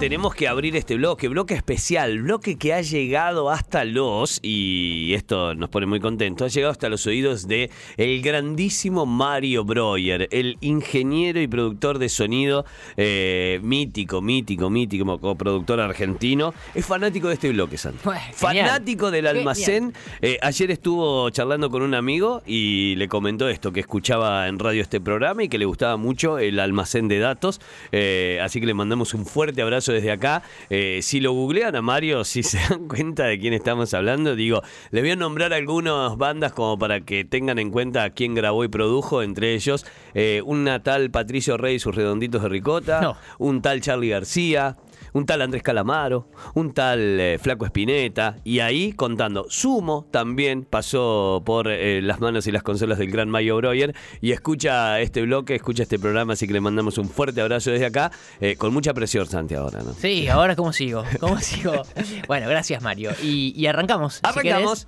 tenemos 0.00 0.34
que 0.34 0.48
abrir 0.48 0.76
este 0.76 0.96
bloque, 0.96 1.28
bloque 1.28 1.52
especial, 1.52 2.22
bloque 2.22 2.56
que 2.56 2.72
ha 2.72 2.80
llegado 2.80 3.50
hasta 3.50 3.84
los, 3.84 4.40
y 4.42 5.12
esto 5.12 5.54
nos 5.54 5.68
pone 5.68 5.84
muy 5.84 6.00
contentos, 6.00 6.46
ha 6.46 6.48
llegado 6.48 6.72
hasta 6.72 6.88
los 6.88 7.06
oídos 7.06 7.46
de 7.46 7.70
el 7.98 8.22
grandísimo 8.22 9.04
Mario 9.04 9.62
Breuer, 9.62 10.26
el 10.30 10.56
ingeniero 10.62 11.38
y 11.42 11.46
productor 11.46 11.98
de 11.98 12.08
sonido 12.08 12.64
eh, 12.96 13.60
mítico, 13.62 14.22
mítico, 14.22 14.70
mítico, 14.70 15.20
coproductor 15.20 15.80
argentino. 15.80 16.54
Es 16.74 16.86
fanático 16.86 17.28
de 17.28 17.34
este 17.34 17.50
bloque, 17.50 17.76
Santo. 17.76 18.10
fanático 18.32 19.10
del 19.10 19.26
almacén. 19.26 19.92
Eh, 20.22 20.38
ayer 20.40 20.70
estuvo 20.70 21.28
charlando 21.28 21.68
con 21.68 21.82
un 21.82 21.92
amigo 21.92 22.42
y 22.46 22.94
le 22.96 23.06
comentó 23.06 23.50
esto, 23.50 23.70
que 23.70 23.80
escuchaba 23.80 24.48
en 24.48 24.58
radio 24.58 24.80
este 24.80 24.98
programa 24.98 25.42
y 25.42 25.50
que 25.50 25.58
le 25.58 25.66
gustaba 25.66 25.98
mucho 25.98 26.38
el 26.38 26.58
almacén 26.58 27.06
de 27.06 27.18
datos. 27.18 27.60
Eh, 27.92 28.40
así 28.42 28.60
que 28.60 28.66
le 28.66 28.72
mandamos 28.72 29.12
un 29.12 29.26
fuerte 29.26 29.60
abrazo 29.60 29.89
desde 29.92 30.12
acá. 30.12 30.42
Eh, 30.68 31.00
si 31.02 31.20
lo 31.20 31.32
googlean 31.32 31.76
a 31.76 31.82
Mario, 31.82 32.24
si 32.30 32.42
se 32.42 32.58
dan 32.58 32.88
cuenta 32.88 33.24
de 33.24 33.38
quién 33.38 33.52
estamos 33.52 33.94
hablando, 33.94 34.36
digo, 34.36 34.62
les 34.90 35.02
voy 35.02 35.10
a 35.12 35.16
nombrar 35.16 35.52
algunas 35.52 36.16
bandas 36.16 36.52
como 36.52 36.78
para 36.78 37.00
que 37.02 37.24
tengan 37.24 37.58
en 37.58 37.70
cuenta 37.70 38.10
quién 38.10 38.34
grabó 38.34 38.64
y 38.64 38.68
produjo, 38.68 39.22
entre 39.22 39.54
ellos 39.54 39.86
eh, 40.14 40.42
una 40.44 40.82
tal 40.82 41.10
Patricio 41.10 41.56
Rey 41.56 41.76
y 41.76 41.78
sus 41.78 41.94
redonditos 41.94 42.42
de 42.42 42.48
ricota, 42.48 43.18
un 43.38 43.62
tal 43.62 43.80
Charlie 43.80 44.10
García, 44.10 44.76
un 45.12 45.26
tal 45.26 45.42
Andrés 45.42 45.62
Calamaro, 45.62 46.28
un 46.54 46.72
tal 46.72 47.20
eh, 47.20 47.38
Flaco 47.40 47.64
Espineta, 47.64 48.36
y 48.44 48.60
ahí 48.60 48.92
contando. 48.92 49.46
Sumo 49.48 50.06
también 50.10 50.64
pasó 50.64 51.42
por 51.44 51.68
eh, 51.68 52.00
las 52.02 52.20
manos 52.20 52.46
y 52.46 52.52
las 52.52 52.62
consolas 52.62 52.98
del 52.98 53.10
gran 53.10 53.28
Mayo 53.28 53.56
Breuer 53.56 53.94
y 54.20 54.32
escucha 54.32 55.00
este 55.00 55.22
bloque, 55.22 55.54
escucha 55.54 55.82
este 55.82 55.98
programa, 55.98 56.34
así 56.34 56.46
que 56.46 56.52
le 56.52 56.60
mandamos 56.60 56.98
un 56.98 57.08
fuerte 57.08 57.40
abrazo 57.40 57.70
desde 57.70 57.86
acá, 57.86 58.10
eh, 58.40 58.56
con 58.56 58.72
mucha 58.72 58.94
presión, 58.94 59.26
Santi, 59.26 59.54
ahora, 59.54 59.82
¿no? 59.82 59.92
Sí, 59.94 60.28
ahora 60.28 60.56
cómo 60.56 60.72
sigo, 60.72 61.04
cómo 61.18 61.38
sigo. 61.40 61.72
bueno, 62.28 62.48
gracias 62.48 62.82
Mario. 62.82 63.10
Y, 63.22 63.66
arrancamos. 63.66 64.20
Arrancamos. 64.22 64.86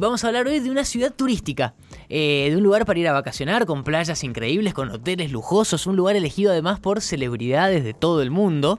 vamos 0.00 0.24
a 0.24 0.26
hablar 0.26 0.46
hoy 0.46 0.60
de 0.60 0.70
una 0.70 0.84
ciudad 0.84 1.12
turística, 1.14 1.74
de 2.08 2.52
un 2.54 2.62
lugar 2.62 2.84
para 2.84 2.98
ir 2.98 3.08
a 3.08 3.12
vacacionar, 3.12 3.66
con 3.66 3.84
playas 3.84 4.22
increíbles, 4.24 4.74
con 4.74 4.90
hoteles 4.90 5.32
lujosos, 5.32 5.86
un 5.86 5.96
lugar 5.96 6.16
elegido 6.16 6.52
además 6.52 6.80
por 6.80 7.00
celebridades 7.00 7.84
de 7.84 7.94
todo 7.94 8.22
el 8.22 8.30
mundo 8.30 8.78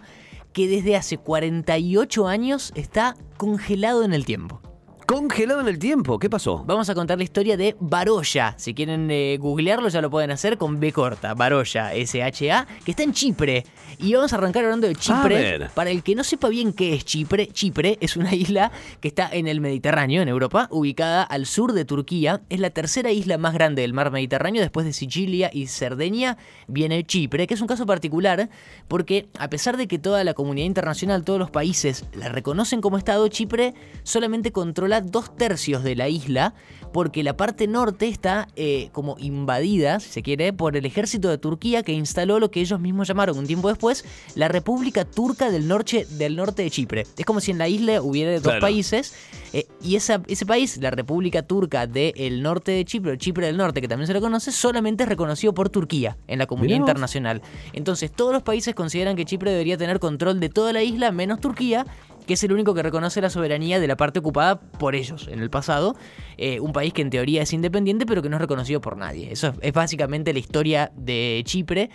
que 0.58 0.68
desde 0.68 0.96
hace 0.96 1.20
48 1.20 2.28
años 2.28 2.72
está 2.74 3.16
congelado 3.38 4.04
en 4.04 4.12
el 4.12 4.26
tiempo. 4.26 4.60
Congelado 5.08 5.62
en 5.62 5.70
el 5.70 5.80
tiempo, 5.80 6.20
¿qué 6.20 6.30
pasó? 6.30 6.66
Vamos 6.66 6.90
a 6.90 6.94
contar 6.94 7.18
la 7.18 7.24
historia 7.24 7.56
de 7.56 7.78
Baroya. 7.80 8.56
Si 8.58 8.74
quieren 8.74 9.10
eh, 9.10 9.38
googlearlo 9.40 9.88
ya 9.88 10.02
lo 10.02 10.10
pueden 10.10 10.32
hacer 10.32 10.58
con 10.58 10.82
B 10.82 10.92
corta, 10.92 11.34
Baroya, 11.34 11.94
S-H-A, 11.94 12.68
que 12.84 12.92
está 12.92 13.04
en 13.04 13.14
Chipre. 13.14 13.66
Y 14.00 14.14
vamos 14.14 14.34
a 14.34 14.36
arrancar 14.36 14.66
hablando 14.66 14.86
de 14.86 14.96
Chipre. 14.96 15.70
Para 15.74 15.92
el 15.92 16.04
que 16.04 16.14
no 16.14 16.26
sepa 16.26 16.50
bien 16.50 16.74
qué 16.74 16.94
es 16.94 17.06
Chipre, 17.06 17.48
Chipre 17.48 17.98
es 18.02 18.18
una 18.18 18.36
isla 18.36 18.70
que 19.00 19.08
está 19.08 19.30
en 19.32 19.48
el 19.48 19.62
Mediterráneo, 19.62 20.22
en 20.22 20.28
Europa, 20.28 20.68
ubicada 20.72 21.24
al 21.24 21.46
sur 21.46 21.72
de 21.72 21.86
Turquía. 21.86 22.42
Es 22.50 22.60
la 22.60 22.72
tercera 22.72 23.10
isla 23.10 23.38
más 23.38 23.54
grande 23.54 23.84
del 23.84 23.94
mar 23.94 24.12
Mediterráneo. 24.12 24.62
Después 24.62 24.86
de 24.86 24.92
Sicilia 24.92 25.50
y 25.54 25.68
Cerdeña 25.68 26.38
viene 26.68 27.06
Chipre, 27.06 27.48
que 27.48 27.54
es 27.54 27.62
un 27.62 27.68
caso 27.68 27.86
particular 27.86 28.50
porque 28.90 29.30
a 29.40 29.50
pesar 29.50 29.78
de 29.78 29.88
que 29.88 30.00
toda 30.00 30.26
la 30.26 30.34
comunidad 30.34 30.68
internacional, 30.68 31.24
todos 31.24 31.40
los 31.40 31.50
países 31.50 32.04
la 32.14 32.28
reconocen 32.28 32.82
como 32.82 32.98
Estado, 32.98 33.26
Chipre 33.30 33.74
solamente 34.04 34.52
controla 34.52 34.97
dos 35.02 35.36
tercios 35.36 35.84
de 35.84 35.96
la 35.96 36.10
isla 36.10 36.54
porque 36.92 37.24
la 37.24 37.36
parte 37.38 37.68
norte 37.68 38.08
está 38.08 38.48
eh, 38.56 38.90
como 38.92 39.18
invadida, 39.20 40.00
si 40.00 40.10
se 40.10 40.24
quiere, 40.24 40.54
por 40.54 40.76
el 40.76 40.86
ejército 40.86 41.30
de 41.30 41.38
Turquía 41.38 41.84
que 41.84 41.92
instaló 41.92 42.40
lo 42.40 42.52
que 42.52 42.62
ellos 42.62 42.80
mismos 42.80 43.08
llamaron 43.08 43.38
un 43.38 43.46
tiempo 43.46 43.70
después 43.70 44.06
la 44.36 44.48
República 44.48 45.06
Turca 45.06 45.52
del 45.52 45.68
Norte, 45.68 46.08
del 46.12 46.36
norte 46.36 46.64
de 46.64 46.72
Chipre. 46.72 47.06
Es 47.18 47.26
como 47.26 47.40
si 47.40 47.52
en 47.52 47.58
la 47.58 47.68
isla 47.68 48.02
hubiera 48.02 48.40
dos 48.40 48.56
países 48.60 49.14
eh, 49.54 49.68
y 49.82 49.96
esa, 49.96 50.22
ese 50.28 50.46
país, 50.46 50.78
la 50.78 50.92
República 50.92 51.44
Turca 51.44 51.88
del 51.88 52.42
norte 52.42 52.72
de 52.72 52.86
Chipre, 52.86 53.12
o 53.12 53.16
Chipre 53.16 53.48
del 53.48 53.58
Norte, 53.58 53.82
que 53.82 53.88
también 53.88 54.08
se 54.08 54.14
lo 54.14 54.22
conoce, 54.22 54.52
solamente 54.52 55.04
es 55.04 55.10
reconocido 55.10 55.54
por 55.54 55.70
Turquía 55.70 56.18
en 56.28 56.40
la 56.40 56.48
comunidad 56.48 56.78
internacional. 56.78 57.42
Entonces 57.74 58.12
todos 58.12 58.34
los 58.34 58.44
países 58.44 58.76
consideran 58.76 59.16
que 59.16 59.26
Chipre 59.26 59.52
debería 59.52 59.78
tener 59.78 60.00
control 60.00 60.40
de 60.40 60.50
toda 60.50 60.74
la 60.74 60.84
isla, 60.84 61.12
menos 61.12 61.40
Turquía, 61.40 61.86
que 62.28 62.36
es 62.36 62.44
el 62.44 62.52
único 62.52 62.76
que 62.76 62.84
reconoce 62.84 63.22
la 63.22 63.32
soberanía 63.32 63.80
de 63.80 63.88
la 63.88 63.98
parte 63.98 64.20
ocupada 64.20 64.60
por 64.60 64.94
ellos 64.94 65.28
en 65.32 65.40
el 65.40 65.50
pasado. 65.50 65.96
Eh, 66.38 66.60
un 66.60 66.74
país 66.74 66.94
que 66.94 67.02
en 67.02 67.10
teoría 67.10 67.42
es 67.42 67.54
independiente, 67.54 68.06
pero 68.06 68.22
que 68.22 68.30
no 68.30 68.36
es 68.36 68.42
reconocido 68.42 68.82
por 68.82 68.98
nadie. 68.98 69.32
Eso 69.32 69.54
es, 69.62 69.74
básicamente 69.74 70.34
la 70.34 70.40
historia 70.40 70.92
de 70.96 71.42
Chipre 71.46 71.90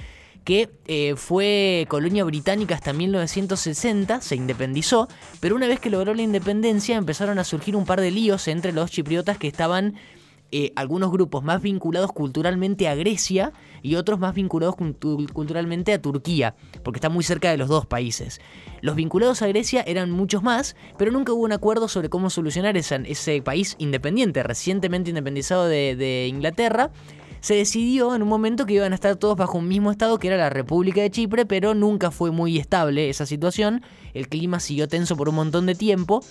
que 0.44 0.70
eh, 0.86 1.14
fue 1.14 1.86
colonia 1.88 2.24
británica 2.24 2.74
hasta 2.74 2.92
1960, 2.92 4.20
se 4.20 4.34
independizó, 4.34 5.06
pero 5.38 5.54
una 5.54 5.68
vez 5.68 5.78
que 5.78 5.88
logró 5.88 6.14
la 6.14 6.22
independencia 6.22 6.96
empezaron 6.96 7.38
a 7.38 7.44
surgir 7.44 7.76
un 7.76 7.84
par 7.84 8.00
de 8.00 8.10
líos 8.10 8.48
entre 8.48 8.72
los 8.72 8.90
chipriotas 8.90 9.38
que 9.38 9.46
estaban 9.46 9.94
eh, 10.52 10.72
algunos 10.76 11.10
grupos 11.10 11.42
más 11.42 11.62
vinculados 11.62 12.12
culturalmente 12.12 12.86
a 12.86 12.94
Grecia 12.94 13.52
y 13.80 13.94
otros 13.94 14.18
más 14.18 14.34
vinculados 14.34 14.76
culturalmente 14.76 15.94
a 15.94 16.02
Turquía, 16.02 16.54
porque 16.84 16.98
está 16.98 17.08
muy 17.08 17.24
cerca 17.24 17.50
de 17.50 17.56
los 17.56 17.68
dos 17.68 17.86
países. 17.86 18.40
Los 18.82 18.94
vinculados 18.94 19.40
a 19.40 19.46
Grecia 19.46 19.82
eran 19.86 20.10
muchos 20.10 20.42
más, 20.42 20.76
pero 20.98 21.10
nunca 21.10 21.32
hubo 21.32 21.44
un 21.44 21.52
acuerdo 21.52 21.88
sobre 21.88 22.10
cómo 22.10 22.28
solucionar 22.28 22.76
ese 22.76 23.42
país 23.42 23.76
independiente, 23.78 24.42
recientemente 24.42 25.10
independizado 25.10 25.66
de, 25.66 25.96
de 25.96 26.26
Inglaterra 26.28 26.90
se 27.40 27.56
decidió 27.56 28.14
en 28.14 28.22
un 28.22 28.28
momento 28.28 28.66
que 28.66 28.74
iban 28.74 28.92
a 28.92 28.94
estar 28.94 29.16
todos 29.16 29.36
bajo 29.36 29.58
un 29.58 29.66
mismo 29.66 29.90
estado 29.90 30.16
que 30.20 30.28
era 30.28 30.36
la 30.36 30.48
República 30.48 31.00
de 31.00 31.10
Chipre, 31.10 31.44
pero 31.44 31.74
nunca 31.74 32.12
fue 32.12 32.30
muy 32.30 32.56
estable 32.56 33.10
esa 33.10 33.26
situación. 33.26 33.82
El 34.14 34.28
clima 34.28 34.60
siguió 34.60 34.86
tenso 34.86 35.16
por 35.16 35.28
un 35.28 35.34
montón 35.34 35.66
de 35.66 35.74
tiempo 35.74 36.22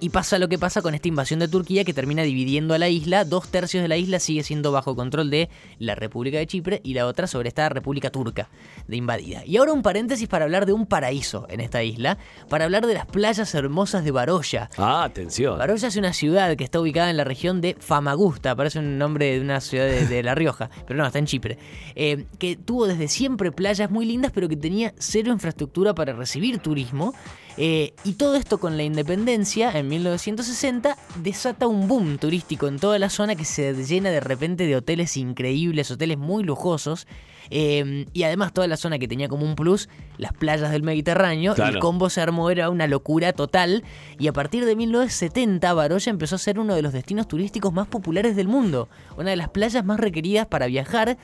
y 0.00 0.10
pasa 0.10 0.38
lo 0.38 0.48
que 0.48 0.58
pasa 0.58 0.82
con 0.82 0.94
esta 0.94 1.08
invasión 1.08 1.40
de 1.40 1.48
Turquía 1.48 1.84
que 1.84 1.92
termina 1.92 2.22
dividiendo 2.22 2.74
a 2.74 2.78
la 2.78 2.88
isla. 2.88 3.24
Dos 3.24 3.48
tercios 3.48 3.82
de 3.82 3.88
la 3.88 3.96
isla 3.96 4.20
sigue 4.20 4.42
siendo 4.42 4.72
bajo 4.72 4.94
control 4.94 5.30
de 5.30 5.48
la 5.78 5.94
República 5.94 6.38
de 6.38 6.46
Chipre 6.46 6.80
y 6.84 6.94
la 6.94 7.06
otra 7.06 7.26
sobre 7.26 7.48
esta 7.48 7.68
República 7.68 8.10
Turca 8.10 8.48
de 8.86 8.96
invadida. 8.96 9.44
Y 9.44 9.56
ahora 9.56 9.72
un 9.72 9.82
paréntesis 9.82 10.28
para 10.28 10.44
hablar 10.44 10.66
de 10.66 10.72
un 10.72 10.86
paraíso 10.86 11.46
en 11.50 11.60
esta 11.60 11.82
isla, 11.82 12.18
para 12.48 12.64
hablar 12.64 12.86
de 12.86 12.94
las 12.94 13.06
playas 13.06 13.54
hermosas 13.54 14.04
de 14.04 14.10
Baroya. 14.10 14.70
Ah, 14.76 15.04
atención. 15.04 15.58
Baroya 15.58 15.88
es 15.88 15.96
una 15.96 16.12
ciudad 16.12 16.56
que 16.56 16.64
está 16.64 16.80
ubicada 16.80 17.10
en 17.10 17.16
la 17.16 17.24
región 17.24 17.60
de 17.60 17.76
Famagusta, 17.78 18.54
parece 18.54 18.78
un 18.78 18.98
nombre 18.98 19.34
de 19.34 19.40
una 19.40 19.60
ciudad 19.60 19.86
de, 19.86 20.22
La 20.22 20.34
Rioja, 20.34 20.70
pero 20.86 20.98
no, 20.98 21.06
está 21.06 21.18
en 21.18 21.26
Chipre. 21.26 21.58
Eh, 21.94 22.26
que 22.38 22.56
tuvo 22.56 22.86
desde 22.86 23.08
siempre 23.08 23.52
playas 23.52 23.90
muy 23.90 24.06
lindas, 24.06 24.32
pero 24.32 24.48
que 24.48 24.56
tenía 24.56 24.94
cero 24.98 25.32
infraestructura 25.32 25.94
para 25.94 26.12
recibir 26.12 26.58
turismo. 26.58 27.14
Eh, 27.60 27.92
y 28.04 28.12
todo 28.12 28.36
esto 28.36 28.58
con 28.58 28.76
la 28.76 28.84
independencia 28.84 29.76
en 29.76 29.88
1960 29.88 30.96
desata 31.16 31.66
un 31.66 31.88
boom 31.88 32.18
turístico 32.18 32.68
en 32.68 32.78
toda 32.78 33.00
la 33.00 33.10
zona 33.10 33.34
que 33.34 33.44
se 33.44 33.74
llena 33.84 34.10
de 34.10 34.20
repente 34.20 34.64
de 34.64 34.76
hoteles 34.76 35.16
increíbles, 35.16 35.90
hoteles 35.90 36.18
muy 36.18 36.44
lujosos. 36.44 37.08
Eh, 37.50 38.06
y 38.12 38.22
además 38.22 38.52
toda 38.52 38.66
la 38.66 38.76
zona 38.76 38.98
que 38.98 39.08
tenía 39.08 39.28
como 39.28 39.44
un 39.44 39.54
plus, 39.54 39.88
las 40.16 40.32
playas 40.32 40.70
del 40.70 40.82
Mediterráneo, 40.82 41.54
el 41.56 41.78
combo 41.78 42.10
se 42.10 42.20
armó, 42.20 42.50
era 42.50 42.70
una 42.70 42.86
locura 42.86 43.32
total. 43.32 43.84
Y 44.18 44.28
a 44.28 44.32
partir 44.32 44.64
de 44.64 44.76
1970, 44.76 45.72
Baroya 45.72 46.10
empezó 46.10 46.36
a 46.36 46.38
ser 46.38 46.58
uno 46.58 46.74
de 46.74 46.82
los 46.82 46.92
destinos 46.92 47.28
turísticos 47.28 47.72
más 47.72 47.88
populares 47.88 48.36
del 48.36 48.48
mundo, 48.48 48.88
una 49.16 49.30
de 49.30 49.36
las 49.36 49.48
playas 49.50 49.84
más 49.84 50.00
requeridas 50.00 50.46
para 50.46 50.66
viajar 50.66 51.18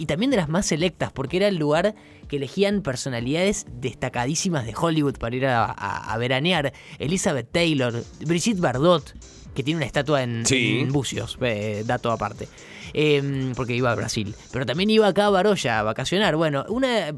y 0.00 0.06
también 0.06 0.30
de 0.30 0.38
las 0.38 0.48
más 0.48 0.66
selectas, 0.66 1.12
porque 1.12 1.36
era 1.36 1.48
el 1.48 1.56
lugar 1.56 1.94
que 2.26 2.36
elegían 2.36 2.80
personalidades 2.80 3.66
destacadísimas 3.80 4.64
de 4.64 4.74
Hollywood 4.74 5.18
para 5.18 5.36
ir 5.36 5.46
a, 5.46 6.16
veranear. 6.18 6.72
Elizabeth 6.98 7.50
Taylor, 7.50 8.02
Brigitte 8.20 8.60
Bardot, 8.60 9.14
que 9.54 9.62
tiene 9.62 9.78
una 9.78 9.86
estatua 9.86 10.22
en, 10.22 10.44
Bucios, 10.90 11.38
eh, 11.40 11.82
dato 11.86 12.10
aparte. 12.10 12.48
Em, 12.92 13.52
porque 13.54 13.74
iba 13.74 13.92
a 13.92 13.94
Brasil. 13.94 14.34
Pero 14.52 14.66
también 14.66 14.90
iba 14.90 15.06
acá 15.06 15.26
a 15.26 15.30
Baroya 15.30 15.78
a 15.78 15.82
vacacionar. 15.82 16.36
Bueno, 16.36 16.64
una 16.68 17.14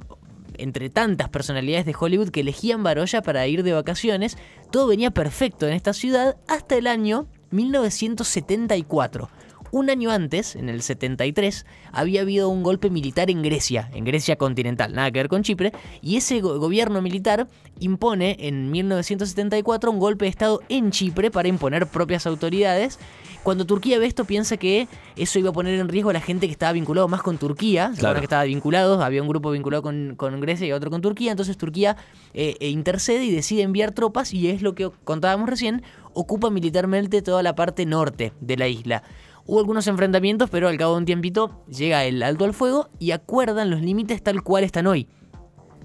entre 0.59 0.91
tantas 0.91 1.29
personalidades 1.29 1.87
de 1.87 1.95
Hollywood 1.99 2.31
que 2.31 2.41
elegían 2.41 2.83
Baroya 2.83 3.23
para 3.23 3.47
ir 3.47 3.63
de 3.63 3.73
vacaciones, 3.73 4.37
todo 4.71 4.87
venía 4.87 5.11
perfecto 5.11 5.67
en 5.67 5.75
esta 5.75 5.93
ciudad 5.93 6.37
hasta 6.47 6.77
el 6.77 6.87
año 6.87 7.27
1974. 7.51 9.31
Un 9.73 9.89
año 9.89 10.11
antes, 10.11 10.55
en 10.55 10.69
el 10.69 10.83
73, 10.83 11.65
había 11.93 12.21
habido 12.21 12.51
un 12.51 12.63
golpe 12.63 12.91
militar 12.91 13.31
en 13.31 13.41
Grecia, 13.41 13.89
en 13.95 14.05
Grecia 14.05 14.37
continental, 14.37 14.95
nada 14.95 15.11
que 15.11 15.21
ver 15.21 15.29
con 15.29 15.43
Chipre, 15.43 15.73
y 16.03 16.19
ese 16.19 16.43
gobierno 16.43 17.01
militar 17.01 17.49
impone 17.81 18.37
en 18.41 18.71
1974 18.71 19.91
un 19.91 19.99
golpe 19.99 20.27
de 20.27 20.29
Estado 20.29 20.61
en 20.69 20.91
Chipre 20.91 21.31
para 21.31 21.49
imponer 21.49 21.87
propias 21.87 22.27
autoridades. 22.27 22.99
Cuando 23.43 23.65
Turquía 23.65 23.99
ve 23.99 24.05
esto 24.05 24.27
piensa 24.27 24.59
que 24.59 24.89
eso 25.17 25.39
iba 25.39 25.49
a 25.49 25.53
poner 25.55 25.81
en 25.81 25.89
riesgo 25.89 26.11
a 26.11 26.13
la 26.13 26.21
gente 26.21 26.49
que 26.49 26.53
estaba 26.53 26.73
vinculado 26.73 27.09
más 27.09 27.23
con 27.23 27.39
Turquía, 27.39 27.93
claro. 27.97 28.19
que 28.19 28.25
estaba 28.25 28.45
vinculado, 28.45 29.03
había 29.03 29.23
un 29.23 29.29
grupo 29.29 29.51
vinculado 29.53 29.83
con, 29.83 30.17
Grecia 30.43 30.67
y 30.67 30.73
otro 30.73 30.91
con 30.91 31.01
Turquía, 31.01 31.31
entonces 31.31 31.57
Turquía 31.57 31.97
eh, 32.35 32.57
eh, 32.61 32.69
intercede 32.69 33.25
y 33.25 33.35
decide 33.35 33.63
enviar 33.63 33.93
tropas 33.93 34.35
y 34.35 34.49
es 34.49 34.61
lo 34.61 34.75
que 34.75 34.91
contábamos 35.05 35.49
recién, 35.49 35.83
ocupa 36.13 36.51
militarmente 36.51 37.23
toda 37.23 37.43
la 37.43 37.55
parte 37.55 37.87
norte 37.87 38.35
de 38.43 38.59
la 38.59 38.69
isla 38.69 39.03
Hubo 39.45 39.59
algunos 39.59 39.87
enfrentamientos, 39.89 40.51
pero 40.51 40.69
al 40.69 40.79
cabo 40.79 40.93
de 40.93 40.99
un 40.99 41.05
tiempito 41.05 41.65
llega 41.67 42.05
el 42.05 42.23
alto 42.23 42.45
al 42.45 42.55
fuego 42.55 42.89
y 42.99 43.11
acuerdan 43.11 43.71
los 43.71 43.81
límites 43.81 44.23
tal 44.23 44.43
cual 44.43 44.63
están 44.63 44.87
hoy. 44.87 45.09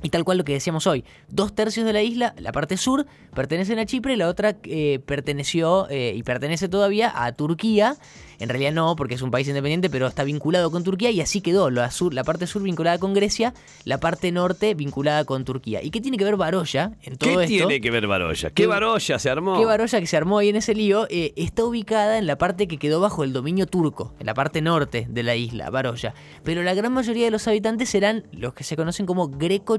Y 0.04 0.10
tal 0.10 0.24
cual 0.24 0.38
lo 0.38 0.44
que 0.44 0.54
decíamos 0.54 0.88
hoy, 0.88 1.04
dos 1.30 1.54
tercios 1.56 1.86
de 1.86 1.94
la 1.94 2.02
isla, 2.02 2.34
la 2.38 2.52
parte 2.52 2.78
sur, 2.78 3.06
pertenecen 3.34 3.80
a 3.80 3.86
Chipre, 3.86 4.18
la 4.18 4.28
otra 4.28 4.58
eh, 4.64 5.00
perteneció 5.06 5.88
eh, 5.90 6.14
y 6.16 6.24
pertenece 6.24 6.70
todavía 6.70 7.12
a 7.16 7.32
Turquía 7.34 7.98
en 8.40 8.50
realidad 8.50 8.72
no, 8.72 8.96
porque 8.96 9.16
es 9.16 9.22
un 9.22 9.32
país 9.32 9.48
independiente, 9.48 9.90
pero 9.90 10.08
está 10.08 10.24
vinculado 10.24 10.70
con 10.70 10.84
Turquía 10.84 11.10
y 11.12 11.22
así 11.22 11.42
quedó. 11.42 11.70
La, 11.70 11.90
sur, 11.92 12.14
la 12.14 12.24
parte 12.24 12.46
sur 12.46 12.62
vinculada 12.62 13.00
con 13.00 13.14
Grecia, 13.14 13.54
la 13.84 14.00
parte 14.00 14.32
norte 14.32 14.74
vinculada 14.76 15.26
con 15.26 15.44
Turquía. 15.44 15.82
¿Y 15.82 15.90
qué 15.90 16.02
tiene 16.02 16.18
que 16.18 16.24
ver 16.24 16.36
Baroya 16.36 16.92
en 17.02 17.18
todo 17.18 17.40
¿Qué 17.40 17.48
tiene 17.48 17.82
que 17.82 17.92
ver 17.92 18.08
Baroya? 18.08 18.52
¿Qué, 18.52 18.68
Baroya 18.68 19.20
se 19.20 19.30
armó? 19.30 19.58
¿Qué 19.58 19.66
Baroya 19.66 20.00
que 20.00 20.08
se 20.08 20.18
armó 20.18 20.38
ahí 20.38 20.50
en 20.50 20.58
ese 20.58 20.76
lío? 20.76 21.08
Eh, 21.10 21.34
está 21.36 21.64
ubicada 21.64 22.18
en 22.18 22.28
la 22.28 22.38
parte 22.38 22.68
que 22.68 22.78
quedó 22.78 23.02
bajo 23.02 23.24
el 23.24 23.34
dominio 23.34 23.66
turco, 23.66 24.14
en 24.20 24.28
la 24.28 24.34
parte 24.34 24.62
norte 24.62 25.08
de 25.10 25.24
la 25.24 25.36
isla, 25.36 25.70
Baroya. 25.70 26.14
Pero 26.44 26.64
la 26.64 26.74
gran 26.74 26.94
mayoría 26.94 27.26
de 27.26 27.32
los 27.32 27.48
habitantes 27.48 27.90
serán 27.90 28.26
los 28.32 28.54
que 28.54 28.64
se 28.64 28.76
conocen 28.76 29.06
como 29.06 29.30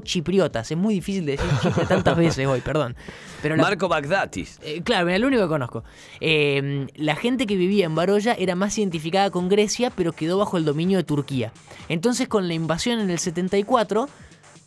greco-chipriotas. 0.09 0.71
Es 0.71 0.77
muy 0.77 0.95
difícil 0.95 1.25
de 1.25 1.37
decir 1.37 1.87
tantas 1.87 2.17
veces 2.17 2.47
hoy, 2.47 2.61
perdón. 2.61 2.95
Pero 3.41 3.55
Marco 3.57 3.87
Bagdatis. 3.87 4.59
Eh, 4.63 4.81
claro, 4.83 5.05
mira, 5.05 5.17
el 5.17 5.25
único 5.25 5.43
que 5.43 5.47
conozco. 5.47 5.83
Eh, 6.19 6.87
la 6.95 7.15
gente 7.15 7.45
que 7.45 7.55
vivía 7.55 7.85
en 7.85 7.95
Baroya 7.95 8.33
era 8.33 8.55
más 8.55 8.77
identificada 8.77 9.29
con 9.29 9.49
Grecia, 9.49 9.91
pero 9.95 10.11
quedó 10.11 10.37
bajo 10.37 10.57
el 10.57 10.65
dominio 10.65 10.97
de 10.97 11.03
Turquía. 11.03 11.53
Entonces, 11.87 12.27
con 12.27 12.47
la 12.47 12.53
invasión 12.53 12.99
en 12.99 13.09
el 13.09 13.19
74, 13.19 14.09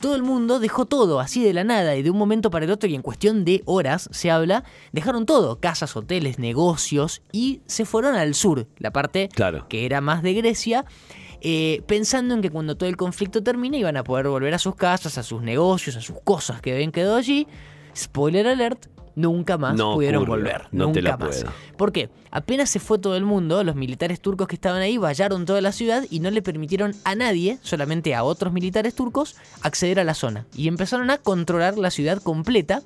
todo 0.00 0.17
el 0.17 0.23
mundo 0.23 0.59
dejó 0.59 0.87
todo 0.87 1.21
así 1.21 1.44
de 1.44 1.53
la 1.53 1.62
nada 1.62 1.94
y 1.94 2.03
de 2.03 2.11
un 2.11 2.19
momento 2.19 2.50
para 2.50 2.65
el 2.65 2.73
otro 2.73 2.89
y 2.89 2.94
en 2.97 3.03
cuestión 3.03 3.44
de 3.44 3.62
horas 3.67 4.09
se 4.11 4.33
habla, 4.33 4.65
dejaron 4.91 5.27
todo, 5.27 5.61
casas, 5.61 5.94
hoteles, 5.97 6.41
negocios 6.41 7.23
y 7.31 7.61
se 7.67 7.85
fueron 7.85 8.17
al 8.17 8.35
sur, 8.35 8.67
la 8.79 8.91
parte 8.91 9.29
que 9.69 9.87
era 9.87 10.00
más 10.00 10.25
de 10.25 10.35
Grecia. 10.35 10.85
Eh, 11.44 11.83
pensando 11.89 12.35
en 12.35 12.41
que 12.41 12.50
cuando 12.50 12.77
todo 12.77 12.89
el 12.89 12.97
conflicto 12.97 13.43
termine 13.43 13.77
iban 13.77 13.97
a 13.97 14.05
poder 14.05 14.29
volver 14.29 14.55
a 14.55 14.61
sus 14.61 14.77
casas, 14.77 15.19
a 15.19 15.25
sus 15.25 15.43
negocios, 15.43 15.97
a 15.97 16.00
sus 16.00 16.21
cosas 16.23 16.61
que 16.61 16.73
habían 16.73 16.93
quedado 16.93 17.17
allí. 17.17 17.49
Spoiler 17.97 18.47
alert, 18.47 18.87
nunca 19.17 19.59
más 19.59 19.75
pudieron 19.75 20.25
volver. 20.25 20.69
No 20.71 20.87
nunca 20.87 20.94
te 20.94 21.03
la 21.03 21.17
más. 21.17 21.44
¿Por 21.77 21.91
qué? 21.91 22.11
Apenas 22.31 22.71
se 22.71 22.79
fue 22.79 23.00
todo 23.00 23.17
el 23.17 23.25
mundo, 23.25 23.65
los 23.65 23.75
militares 23.75 24.21
turcos 24.21 24.47
que 24.47 24.55
estaban 24.55 24.83
ahí 24.83 24.99
vallaron 24.99 25.44
toda 25.44 25.61
la 25.61 25.73
ciudad 25.73 26.05
y 26.09 26.21
no 26.21 26.31
le 26.31 26.43
permitieron 26.43 26.94
a 27.05 27.17
nadie, 27.17 27.59
solamente 27.62 28.15
a 28.15 28.23
otros 28.23 28.53
militares 28.53 28.94
turcos, 28.94 29.35
acceder 29.62 29.99
a 29.99 30.05
la 30.05 30.15
zona. 30.15 30.47
Y 30.55 30.69
empezaron 30.69 31.11
a 31.11 31.19
controlar 31.19 31.77
la 31.77 31.91
ciudad 31.91 32.23
completa. 32.23 32.83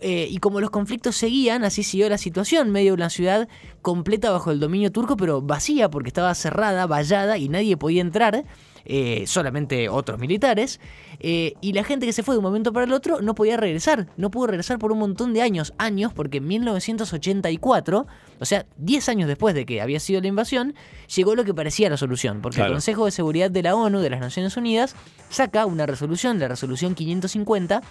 Eh, 0.00 0.28
y 0.30 0.38
como 0.38 0.60
los 0.60 0.70
conflictos 0.70 1.16
seguían, 1.16 1.64
así 1.64 1.82
siguió 1.82 2.08
la 2.08 2.18
situación, 2.18 2.70
medio 2.70 2.90
de 2.90 2.94
una 2.94 3.10
ciudad 3.10 3.48
completa 3.82 4.30
bajo 4.30 4.50
el 4.50 4.60
dominio 4.60 4.92
turco, 4.92 5.16
pero 5.16 5.42
vacía 5.42 5.90
porque 5.90 6.08
estaba 6.08 6.34
cerrada, 6.34 6.86
vallada 6.86 7.38
y 7.38 7.48
nadie 7.48 7.76
podía 7.76 8.02
entrar. 8.02 8.44
Eh, 8.88 9.24
solamente 9.26 9.88
otros 9.88 10.20
militares, 10.20 10.78
eh, 11.18 11.54
y 11.60 11.72
la 11.72 11.82
gente 11.82 12.06
que 12.06 12.12
se 12.12 12.22
fue 12.22 12.36
de 12.36 12.38
un 12.38 12.44
momento 12.44 12.72
para 12.72 12.86
el 12.86 12.92
otro 12.92 13.20
no 13.20 13.34
podía 13.34 13.56
regresar, 13.56 14.06
no 14.16 14.30
pudo 14.30 14.46
regresar 14.46 14.78
por 14.78 14.92
un 14.92 15.00
montón 15.00 15.34
de 15.34 15.42
años, 15.42 15.74
años, 15.76 16.12
porque 16.12 16.38
en 16.38 16.46
1984, 16.46 18.06
o 18.38 18.44
sea, 18.44 18.64
10 18.76 19.08
años 19.08 19.26
después 19.26 19.56
de 19.56 19.66
que 19.66 19.80
había 19.80 19.98
sido 19.98 20.20
la 20.20 20.28
invasión, 20.28 20.76
llegó 21.12 21.34
lo 21.34 21.44
que 21.44 21.52
parecía 21.52 21.90
la 21.90 21.96
solución, 21.96 22.40
porque 22.40 22.60
el 22.60 22.70
Consejo 22.70 23.06
de 23.06 23.10
Seguridad 23.10 23.50
de 23.50 23.64
la 23.64 23.74
ONU, 23.74 23.98
de 23.98 24.10
las 24.10 24.20
Naciones 24.20 24.56
Unidas, 24.56 24.94
saca 25.30 25.66
una 25.66 25.84
resolución, 25.86 26.38
la 26.38 26.46
resolución 26.46 26.94
550, 26.94 27.82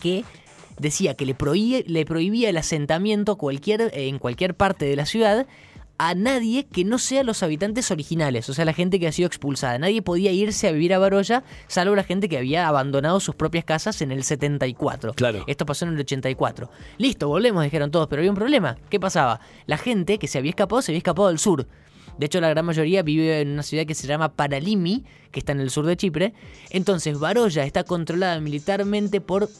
que 0.00 0.24
decía 0.80 1.14
que 1.14 1.26
le, 1.26 1.36
le 1.86 2.04
prohibía 2.04 2.50
el 2.50 2.56
asentamiento 2.56 3.36
cualquier, 3.36 3.90
en 3.94 4.18
cualquier 4.18 4.54
parte 4.54 4.86
de 4.86 4.96
la 4.96 5.06
ciudad 5.06 5.46
a 6.02 6.14
nadie 6.14 6.64
que 6.64 6.82
no 6.82 6.98
sea 6.98 7.22
los 7.24 7.42
habitantes 7.42 7.90
originales, 7.90 8.48
o 8.48 8.54
sea, 8.54 8.64
la 8.64 8.72
gente 8.72 8.98
que 8.98 9.06
ha 9.06 9.12
sido 9.12 9.26
expulsada. 9.26 9.78
Nadie 9.78 10.00
podía 10.00 10.32
irse 10.32 10.66
a 10.66 10.72
vivir 10.72 10.94
a 10.94 10.98
Baroya, 10.98 11.44
salvo 11.66 11.94
la 11.94 12.04
gente 12.04 12.26
que 12.26 12.38
había 12.38 12.66
abandonado 12.68 13.20
sus 13.20 13.34
propias 13.34 13.66
casas 13.66 14.00
en 14.00 14.10
el 14.10 14.24
74. 14.24 15.12
Claro. 15.12 15.44
Esto 15.46 15.66
pasó 15.66 15.84
en 15.84 15.92
el 15.92 16.00
84. 16.00 16.70
Listo, 16.96 17.28
volvemos, 17.28 17.62
dijeron 17.64 17.90
todos, 17.90 18.08
pero 18.08 18.20
había 18.20 18.30
un 18.30 18.36
problema. 18.36 18.78
¿Qué 18.88 18.98
pasaba? 18.98 19.40
La 19.66 19.76
gente 19.76 20.18
que 20.18 20.26
se 20.26 20.38
había 20.38 20.48
escapado 20.48 20.80
se 20.80 20.92
había 20.92 20.98
escapado 20.98 21.28
del 21.28 21.38
sur. 21.38 21.66
De 22.16 22.26
hecho, 22.26 22.40
la 22.40 22.48
gran 22.48 22.64
mayoría 22.64 23.02
vive 23.02 23.40
en 23.42 23.50
una 23.50 23.62
ciudad 23.62 23.84
que 23.84 23.94
se 23.94 24.06
llama 24.06 24.34
Paralimi, 24.34 25.04
que 25.30 25.40
está 25.40 25.52
en 25.52 25.60
el 25.60 25.70
sur 25.70 25.84
de 25.84 25.98
Chipre. 25.98 26.32
Entonces, 26.70 27.18
Baroya 27.18 27.64
está 27.64 27.84
controlada 27.84 28.40
militarmente 28.40 29.20
por 29.20 29.50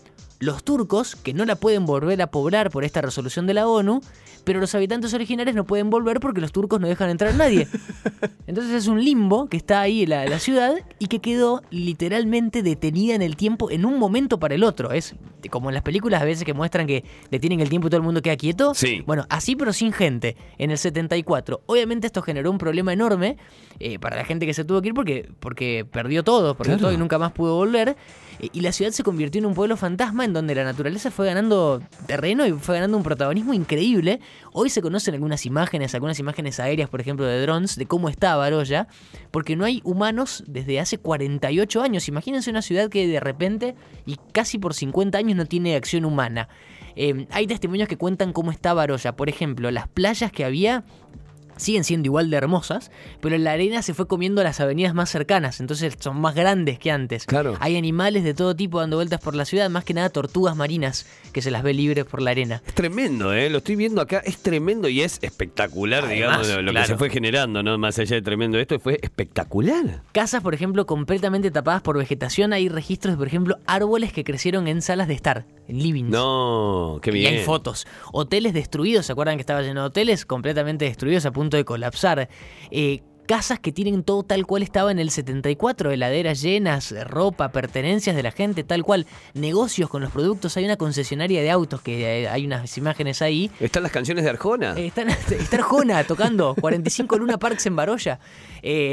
los 0.40 0.64
turcos, 0.64 1.16
que 1.16 1.34
no 1.34 1.44
la 1.44 1.54
pueden 1.54 1.84
volver 1.84 2.20
a 2.22 2.30
poblar 2.30 2.70
por 2.70 2.82
esta 2.82 3.02
resolución 3.02 3.46
de 3.46 3.54
la 3.54 3.68
ONU, 3.68 4.00
pero 4.44 4.58
los 4.58 4.74
habitantes 4.74 5.12
originales 5.12 5.54
no 5.54 5.64
pueden 5.64 5.90
volver 5.90 6.18
porque 6.18 6.40
los 6.40 6.50
turcos 6.50 6.80
no 6.80 6.88
dejan 6.88 7.10
entrar 7.10 7.34
a 7.34 7.36
nadie. 7.36 7.68
Entonces 8.46 8.72
es 8.72 8.88
un 8.88 9.04
limbo 9.04 9.48
que 9.48 9.58
está 9.58 9.82
ahí 9.82 10.02
en 10.02 10.10
la, 10.10 10.38
ciudad 10.38 10.74
y 10.98 11.08
que 11.08 11.20
quedó 11.20 11.62
literalmente 11.70 12.62
detenida 12.62 13.14
en 13.14 13.20
el 13.20 13.36
tiempo 13.36 13.70
en 13.70 13.84
un 13.84 13.98
momento 13.98 14.40
para 14.40 14.54
el 14.54 14.64
otro. 14.64 14.92
Es 14.92 15.14
como 15.50 15.68
en 15.68 15.74
las 15.74 15.82
películas 15.82 16.22
a 16.22 16.24
veces 16.24 16.44
que 16.44 16.54
muestran 16.54 16.86
que 16.86 17.04
detienen 17.30 17.60
el 17.60 17.68
tiempo 17.68 17.88
y 17.88 17.90
todo 17.90 17.98
el 17.98 18.04
mundo 18.04 18.22
queda 18.22 18.36
quieto. 18.36 18.74
Sí. 18.74 19.02
Bueno, 19.06 19.26
así 19.28 19.56
pero 19.56 19.74
sin 19.74 19.92
gente 19.92 20.36
en 20.56 20.70
el 20.70 20.78
74. 20.78 21.60
Obviamente 21.66 22.06
esto 22.06 22.22
generó 22.22 22.50
un 22.50 22.58
problema 22.58 22.94
enorme 22.94 23.36
eh, 23.78 23.98
para 23.98 24.16
la 24.16 24.24
gente 24.24 24.46
que 24.46 24.54
se 24.54 24.64
tuvo 24.64 24.80
que 24.80 24.88
ir 24.88 24.94
porque, 24.94 25.28
porque 25.38 25.86
perdió 25.90 26.24
todo, 26.24 26.56
perdió 26.56 26.78
todo 26.78 26.92
y 26.92 26.96
nunca 26.96 27.18
más 27.18 27.32
pudo 27.32 27.56
volver. 27.56 27.96
Eh, 28.40 28.48
y 28.52 28.60
la 28.60 28.72
ciudad 28.72 28.90
se 28.90 29.02
convirtió 29.02 29.38
en 29.38 29.46
un 29.46 29.54
pueblo 29.54 29.76
fantasma 29.76 30.24
en 30.24 30.32
donde 30.32 30.54
la 30.54 30.64
naturaleza 30.64 31.10
fue 31.10 31.26
ganando 31.26 31.82
terreno 32.06 32.46
y 32.46 32.52
fue 32.52 32.76
ganando 32.76 32.96
un 32.96 33.02
protagonismo 33.02 33.54
increíble. 33.54 34.20
Hoy 34.52 34.70
se 34.70 34.82
conocen 34.82 35.14
algunas 35.14 35.46
imágenes, 35.46 35.94
algunas 35.94 36.18
imágenes 36.18 36.58
aéreas, 36.58 36.88
por 36.88 37.00
ejemplo, 37.00 37.26
de 37.26 37.40
drones, 37.42 37.76
de 37.76 37.86
cómo 37.86 38.08
está 38.08 38.36
Baroya, 38.36 38.88
porque 39.30 39.56
no 39.56 39.64
hay 39.64 39.80
humanos 39.84 40.42
desde 40.46 40.80
hace 40.80 40.98
48 40.98 41.82
años. 41.82 42.08
Imagínense 42.08 42.50
una 42.50 42.62
ciudad 42.62 42.88
que 42.88 43.06
de 43.06 43.20
repente 43.20 43.74
y 44.06 44.16
casi 44.32 44.58
por 44.58 44.74
50 44.74 45.18
años 45.18 45.36
no 45.36 45.46
tiene 45.46 45.76
acción 45.76 46.04
humana. 46.04 46.48
Eh, 46.96 47.26
hay 47.30 47.46
testimonios 47.46 47.88
que 47.88 47.96
cuentan 47.96 48.32
cómo 48.32 48.50
está 48.50 48.74
Baroya. 48.74 49.14
Por 49.16 49.28
ejemplo, 49.28 49.70
las 49.70 49.88
playas 49.88 50.32
que 50.32 50.44
había 50.44 50.84
siguen 51.60 51.84
siendo 51.84 52.06
igual 52.06 52.30
de 52.30 52.36
hermosas, 52.36 52.90
pero 53.20 53.36
la 53.38 53.52
arena 53.52 53.82
se 53.82 53.94
fue 53.94 54.06
comiendo 54.06 54.42
las 54.42 54.60
avenidas 54.60 54.94
más 54.94 55.10
cercanas, 55.10 55.60
entonces 55.60 55.94
son 55.98 56.20
más 56.20 56.34
grandes 56.34 56.78
que 56.78 56.90
antes. 56.90 57.26
Claro. 57.26 57.56
Hay 57.60 57.76
animales 57.76 58.24
de 58.24 58.34
todo 58.34 58.56
tipo 58.56 58.80
dando 58.80 58.96
vueltas 58.96 59.20
por 59.20 59.34
la 59.34 59.44
ciudad, 59.44 59.70
más 59.70 59.84
que 59.84 59.94
nada 59.94 60.10
tortugas 60.10 60.56
marinas 60.56 61.06
que 61.32 61.42
se 61.42 61.50
las 61.50 61.62
ve 61.62 61.74
libres 61.74 62.04
por 62.04 62.22
la 62.22 62.30
arena. 62.30 62.62
Es 62.66 62.74
tremendo, 62.74 63.32
¿eh? 63.32 63.50
Lo 63.50 63.58
estoy 63.58 63.76
viendo 63.76 64.00
acá, 64.00 64.22
es 64.24 64.38
tremendo 64.38 64.88
y 64.88 65.02
es 65.02 65.18
espectacular, 65.22 66.08
digamos, 66.08 66.48
lo 66.48 66.72
que 66.72 66.84
se 66.84 66.96
fue 66.96 67.10
generando, 67.10 67.62
¿no? 67.62 67.78
Más 67.78 67.98
allá 67.98 68.16
de 68.16 68.22
tremendo 68.22 68.58
esto, 68.58 68.78
fue 68.78 68.98
espectacular. 69.02 70.02
Casas, 70.12 70.42
por 70.42 70.54
ejemplo, 70.54 70.86
completamente 70.86 71.50
tapadas 71.50 71.82
por 71.82 71.98
vegetación, 71.98 72.52
hay 72.52 72.68
registros 72.68 73.14
de, 73.14 73.18
por 73.18 73.26
ejemplo, 73.26 73.58
árboles 73.66 74.12
que 74.12 74.24
crecieron 74.24 74.68
en 74.68 74.82
salas 74.82 75.08
de 75.08 75.14
estar, 75.14 75.44
en 75.68 75.78
livings. 75.78 76.10
No, 76.10 76.98
qué 77.02 77.10
bien. 77.10 77.34
Y 77.34 77.36
hay 77.38 77.44
fotos. 77.44 77.86
Hoteles 78.12 78.52
destruidos, 78.54 79.06
¿se 79.06 79.12
acuerdan 79.12 79.36
que 79.36 79.40
estaba 79.40 79.62
lleno 79.62 79.82
de 79.82 79.86
hoteles? 79.88 80.24
Completamente 80.24 80.84
destruidos 80.84 81.26
a 81.26 81.30
punto 81.30 81.49
de 81.56 81.64
colapsar. 81.64 82.28
Eh, 82.70 83.02
casas 83.30 83.60
que 83.60 83.70
tienen 83.70 84.02
todo 84.02 84.24
tal 84.24 84.44
cual 84.44 84.64
estaba 84.64 84.90
en 84.90 84.98
el 84.98 85.12
74, 85.12 85.92
heladeras 85.92 86.42
llenas, 86.42 86.92
ropa, 87.06 87.52
pertenencias 87.52 88.16
de 88.16 88.24
la 88.24 88.32
gente, 88.32 88.64
tal 88.64 88.82
cual, 88.82 89.06
negocios 89.34 89.88
con 89.88 90.02
los 90.02 90.10
productos, 90.10 90.56
hay 90.56 90.64
una 90.64 90.76
concesionaria 90.76 91.40
de 91.40 91.48
autos 91.48 91.80
que 91.80 92.22
eh, 92.22 92.28
hay 92.28 92.44
unas 92.44 92.76
imágenes 92.76 93.22
ahí. 93.22 93.48
¿Están 93.60 93.84
las 93.84 93.92
canciones 93.92 94.24
de 94.24 94.30
Arjona? 94.30 94.74
Eh, 94.76 94.90
está 95.30 95.56
Arjona 95.56 96.02
tocando 96.02 96.56
45 96.60 97.18
Luna 97.18 97.38
Parks 97.38 97.66
en 97.66 97.76
Baroya. 97.76 98.18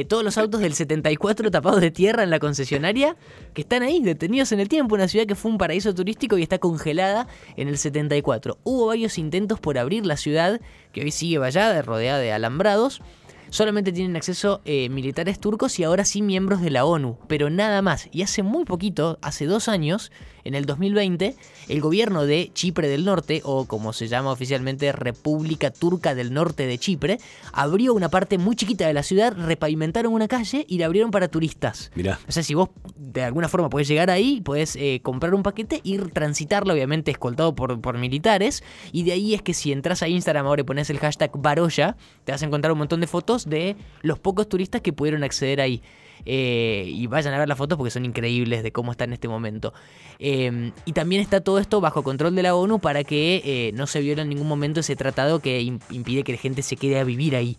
todos 0.08 0.24
los 0.24 0.38
autos 0.38 0.62
del 0.62 0.76
74 0.76 1.50
tapados 1.50 1.82
de 1.82 1.90
tierra 1.90 2.22
en 2.22 2.30
la 2.30 2.38
concesionaria 2.38 3.16
que 3.56 3.62
están 3.62 3.82
ahí, 3.82 4.04
detenidos 4.04 4.52
en 4.52 4.60
el 4.60 4.70
tiempo, 4.70 4.94
una 4.94 5.08
ciudad 5.08 5.26
que 5.26 5.34
fue 5.34 5.50
un 5.50 5.58
paraíso 5.58 5.96
turístico 5.96 6.38
y 6.38 6.44
está 6.44 6.60
congelada 6.60 7.28
en 7.56 7.70
el 7.70 7.80
74. 7.80 8.60
Hubo 8.64 8.86
varios 8.86 9.18
intentos 9.18 9.60
por 9.60 9.80
abrir 9.80 10.06
la 10.06 10.16
ciudad, 10.16 10.62
que 10.92 11.02
hoy 11.02 11.10
sigue 11.10 11.40
vallada, 11.40 11.82
rodeada 11.82 12.20
de 12.20 12.32
alambrados, 12.32 13.02
solamente 13.50 13.92
tienen 13.92 14.16
acceso 14.16 14.62
eh, 14.66 14.90
militares 14.90 15.40
turcos 15.40 15.80
y 15.80 15.84
ahora 15.84 16.06
sí 16.06 16.22
miembros 16.22 16.62
de 16.62 16.70
la 16.70 16.86
ONU, 16.86 17.18
pero 17.28 17.50
nada 17.50 17.82
más. 17.82 18.10
Y 18.12 18.22
hace 18.22 18.44
muy 18.44 18.66
poquito, 18.66 19.20
hace 19.22 19.46
dos 19.46 19.68
años, 19.68 20.12
en 20.48 20.56
el 20.56 20.66
2020, 20.66 21.36
el 21.68 21.82
gobierno 21.82 22.26
de 22.26 22.52
Chipre 22.54 22.88
del 22.88 23.06
Norte, 23.06 23.42
o 23.44 23.66
como 23.66 23.94
se 23.94 24.08
llama 24.08 24.32
oficialmente 24.32 24.92
República 24.92 25.72
Turca 25.72 26.16
del 26.16 26.34
Norte 26.34 26.66
de 26.66 26.78
Chipre, 26.78 27.20
abrió 27.52 27.94
una 27.94 28.10
parte 28.10 28.38
muy 28.38 28.56
chiquita 28.56 28.88
de 28.88 28.94
la 28.94 29.04
ciudad, 29.04 29.34
repavimentaron 29.38 30.14
una 30.14 30.28
calle 30.28 30.66
y 30.68 30.78
la 30.78 30.86
abrieron 30.86 31.12
para 31.12 31.28
turistas. 31.28 31.92
Mirá. 31.96 32.20
O 32.28 32.32
sea, 32.32 32.44
si 32.44 32.54
vos 32.54 32.70
de 32.96 33.24
alguna 33.24 33.50
forma 33.50 33.70
podés 33.70 33.88
llegar 33.88 34.10
ahí, 34.10 34.42
podés 34.42 34.76
eh, 34.78 35.02
comprar 35.04 35.34
un 35.34 35.44
paquete, 35.44 35.82
ir 35.84 36.12
transitarlo, 36.12 36.74
obviamente 36.74 37.12
escoltado 37.12 37.54
por, 37.54 37.80
por 37.82 37.98
militares, 37.98 38.64
y 38.92 39.04
de 39.04 39.12
ahí 39.12 39.34
es 39.34 39.42
que 39.42 39.54
si 39.54 39.72
entras 39.72 40.02
a 40.02 40.08
Instagram 40.08 40.46
ahora 40.46 40.62
y 40.62 40.66
pones 40.66 40.90
el 40.90 41.00
hashtag 41.00 41.32
Baroya, 41.36 41.98
te 42.24 42.32
vas 42.32 42.42
a 42.42 42.46
encontrar 42.46 42.72
un 42.72 42.80
montón 42.80 43.02
de 43.02 43.08
fotos 43.08 43.50
de 43.50 43.76
los 44.02 44.18
pocos 44.20 44.48
turistas 44.48 44.82
que 44.82 44.94
pudieron 44.94 45.24
acceder 45.24 45.60
ahí. 45.60 45.82
Eh, 46.26 46.86
y 46.88 47.08
vayan 47.08 47.34
a 47.34 47.40
ver 47.40 47.48
las 47.48 47.58
fotos 47.58 47.78
porque 47.78 47.92
son 47.92 48.06
increíbles 48.06 48.64
de 48.64 48.72
cómo 48.72 48.92
está 48.92 49.04
en 49.06 49.14
este 49.14 49.28
momento. 49.28 49.74
Eh, 50.20 50.72
y 50.86 50.94
también 50.94 51.22
está 51.22 51.42
todo 51.42 51.60
esto 51.60 51.82
bajo 51.82 52.04
control 52.04 52.36
de 52.36 52.44
la 52.44 52.56
ONU 52.56 52.80
para 52.80 53.04
que 53.04 53.42
eh, 53.46 53.72
no 53.74 53.88
se 53.88 54.02
viole 54.02 54.22
en 54.22 54.30
ningún 54.30 54.48
momento 54.48 54.80
ese 54.80 54.96
tratado 54.96 55.40
que 55.40 55.62
impide 55.62 56.24
que 56.24 56.34
la 56.34 56.38
gente 56.38 56.62
se 56.62 56.76
quede 56.76 57.00
a 57.00 57.04
vivir 57.04 57.36
ahí. 57.36 57.58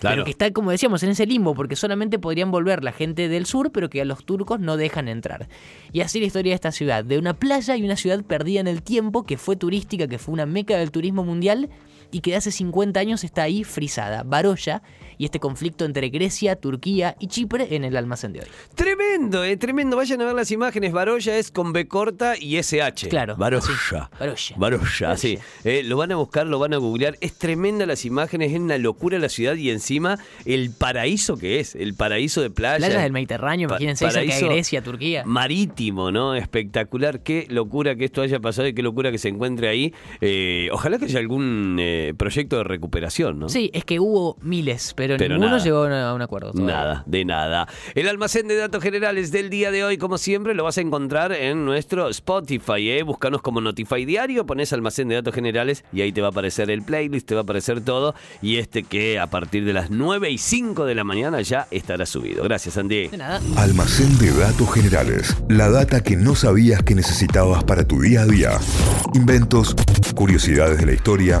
pero 0.00 0.24
que 0.24 0.30
está, 0.30 0.50
como 0.52 0.70
decíamos, 0.70 1.02
en 1.02 1.10
ese 1.10 1.26
limbo, 1.26 1.54
porque 1.54 1.74
solamente 1.74 2.18
podrían 2.18 2.50
volver 2.50 2.84
la 2.84 2.92
gente 2.92 3.28
del 3.28 3.46
sur, 3.46 3.72
pero 3.72 3.90
que 3.90 4.00
a 4.00 4.04
los 4.04 4.24
turcos 4.24 4.60
no 4.60 4.76
dejan 4.76 5.08
entrar. 5.08 5.48
Y 5.92 6.00
así 6.00 6.20
la 6.20 6.26
historia 6.26 6.52
de 6.52 6.54
esta 6.54 6.72
ciudad, 6.72 7.04
de 7.04 7.18
una 7.18 7.34
playa 7.34 7.76
y 7.76 7.82
una 7.82 7.96
ciudad 7.96 8.22
perdida 8.22 8.60
en 8.60 8.68
el 8.68 8.82
tiempo, 8.82 9.24
que 9.24 9.36
fue 9.36 9.56
turística, 9.56 10.06
que 10.06 10.18
fue 10.18 10.32
una 10.32 10.46
meca 10.46 10.76
del 10.76 10.92
turismo 10.92 11.24
mundial, 11.24 11.68
y 12.10 12.20
que 12.20 12.32
de 12.32 12.36
hace 12.36 12.50
50 12.50 12.98
años 13.00 13.24
está 13.24 13.42
ahí 13.42 13.64
frisada. 13.64 14.22
Baroya 14.22 14.82
y 15.18 15.24
este 15.24 15.40
conflicto 15.40 15.84
entre 15.84 16.08
Grecia, 16.08 16.56
Turquía 16.56 17.16
y 17.18 17.26
Chipre 17.26 17.74
en 17.74 17.84
el 17.84 17.96
almacén 17.96 18.32
de 18.32 18.40
hoy. 18.40 18.46
Tremendo, 18.74 19.44
eh, 19.44 19.56
tremendo. 19.56 19.96
Vayan 19.96 20.22
a 20.22 20.26
ver 20.26 20.34
las 20.34 20.50
imágenes. 20.50 20.92
Baroya 20.92 21.36
es 21.36 21.50
con 21.50 21.72
B 21.72 21.88
corta 21.88 22.34
y 22.38 22.56
SH. 22.56 23.08
Claro. 23.08 23.36
Baroya. 23.36 24.10
Baroya. 24.18 24.56
Baroya, 24.56 25.16
sí. 25.16 25.38
Eh, 25.64 25.82
lo 25.84 25.96
van 25.96 26.12
a 26.12 26.16
buscar, 26.16 26.46
lo 26.46 26.58
van 26.58 26.72
a 26.74 26.76
googlear. 26.76 27.16
Es 27.20 27.34
tremenda 27.34 27.84
las 27.84 28.04
imágenes, 28.04 28.52
es 28.52 28.58
una 28.58 28.78
locura 28.78 29.18
la 29.18 29.28
ciudad 29.28 29.54
y 29.56 29.70
encima 29.70 30.18
el 30.44 30.70
paraíso 30.70 31.36
que 31.36 31.60
es, 31.60 31.74
el 31.74 31.94
paraíso 31.94 32.40
de 32.40 32.50
playa. 32.50 32.78
Playas 32.78 33.02
del 33.02 33.12
Mediterráneo, 33.12 33.68
imagínense 33.68 34.06
eso 34.06 34.20
que 34.20 34.48
Grecia, 34.48 34.82
Turquía. 34.82 35.24
Marítimo, 35.24 36.10
¿no? 36.12 36.34
Espectacular. 36.34 37.20
Qué 37.20 37.46
locura 37.50 37.96
que 37.96 38.04
esto 38.04 38.22
haya 38.22 38.38
pasado 38.40 38.68
y 38.68 38.74
qué 38.74 38.82
locura 38.82 39.10
que 39.10 39.18
se 39.18 39.28
encuentre 39.28 39.68
ahí. 39.68 39.92
Eh, 40.20 40.68
ojalá 40.72 40.98
que 40.98 41.06
haya 41.06 41.18
algún 41.18 41.76
eh, 41.98 42.14
proyecto 42.14 42.58
de 42.58 42.64
recuperación, 42.64 43.38
¿no? 43.38 43.48
Sí, 43.48 43.70
es 43.74 43.84
que 43.84 43.98
hubo 43.98 44.36
miles, 44.40 44.94
pero, 44.94 45.16
ninguno 45.16 45.58
llegó 45.58 45.84
a 45.84 46.14
un 46.14 46.22
acuerdo. 46.22 46.52
Nada, 46.54 47.02
de 47.06 47.24
nada. 47.24 47.66
El 47.94 48.08
almacén 48.08 48.46
de 48.46 48.56
datos 48.56 48.82
generales 48.82 49.32
del 49.32 49.50
día 49.50 49.70
de 49.70 49.84
hoy, 49.84 49.98
como 49.98 50.16
siempre, 50.16 50.54
lo 50.54 50.64
vas 50.64 50.78
a 50.78 50.80
encontrar 50.80 51.32
en 51.32 51.64
nuestro 51.64 52.08
Spotify, 52.08 52.90
¿eh? 52.90 53.02
Búscanos 53.02 53.42
como 53.42 53.60
Notify 53.60 54.04
Diario, 54.04 54.46
pones 54.46 54.72
almacén 54.72 55.08
de 55.08 55.16
datos 55.16 55.34
generales 55.34 55.84
y 55.92 56.02
ahí 56.02 56.12
te 56.12 56.20
va 56.20 56.28
a 56.28 56.30
aparecer 56.30 56.70
el 56.70 56.82
playlist, 56.82 57.26
te 57.26 57.34
va 57.34 57.40
a 57.40 57.42
aparecer 57.42 57.80
todo. 57.80 58.14
Y 58.42 58.58
este 58.58 58.84
que 58.84 59.18
a 59.18 59.26
partir 59.26 59.64
de 59.64 59.72
las 59.72 59.90
9 59.90 60.30
y 60.30 60.38
5 60.38 60.84
de 60.84 60.94
la 60.94 61.04
mañana 61.04 61.40
ya 61.40 61.66
estará 61.70 62.06
subido. 62.06 62.44
Gracias, 62.44 62.78
Andy. 62.78 63.08
De 63.08 63.16
nada. 63.16 63.40
Almacén 63.56 64.16
de 64.18 64.30
datos 64.32 64.72
generales. 64.72 65.36
La 65.48 65.70
data 65.70 66.02
que 66.02 66.16
no 66.16 66.34
sabías 66.34 66.82
que 66.82 66.94
necesitabas 66.94 67.64
para 67.64 67.86
tu 67.86 68.00
día 68.00 68.22
a 68.22 68.26
día. 68.26 68.50
Inventos, 69.14 69.74
curiosidades 70.14 70.78
de 70.78 70.86
la 70.86 70.92
historia, 70.92 71.40